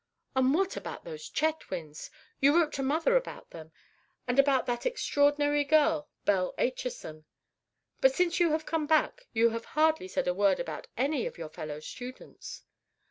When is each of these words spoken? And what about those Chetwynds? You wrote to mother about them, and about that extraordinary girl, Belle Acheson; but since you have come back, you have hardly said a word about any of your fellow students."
And 0.35 0.51
what 0.55 0.75
about 0.75 1.03
those 1.03 1.29
Chetwynds? 1.29 2.09
You 2.39 2.57
wrote 2.57 2.73
to 2.73 2.81
mother 2.81 3.15
about 3.15 3.51
them, 3.51 3.71
and 4.27 4.39
about 4.39 4.65
that 4.65 4.83
extraordinary 4.83 5.63
girl, 5.63 6.09
Belle 6.25 6.55
Acheson; 6.57 7.25
but 7.99 8.11
since 8.11 8.39
you 8.39 8.49
have 8.49 8.65
come 8.65 8.87
back, 8.87 9.27
you 9.31 9.49
have 9.51 9.65
hardly 9.77 10.07
said 10.07 10.27
a 10.27 10.33
word 10.33 10.59
about 10.59 10.87
any 10.97 11.27
of 11.27 11.37
your 11.37 11.49
fellow 11.49 11.79
students." 11.79 12.63